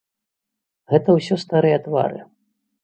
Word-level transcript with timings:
Гэта 0.93 1.09
ўсё 1.19 1.35
старыя 1.45 1.77
твары. 1.89 2.19